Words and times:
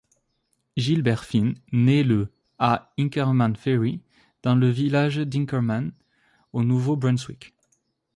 Gilbert 0.77 1.23
Finn 1.25 1.53
naît 1.71 2.01
le 2.01 2.33
à 2.57 2.91
Inkerman-Ferry, 2.97 4.01
dans 4.41 4.55
le 4.55 4.67
village 4.67 5.17
d'Inkerman, 5.19 5.91
au 6.53 6.63
Nouveau-Brunswick. 6.63 7.53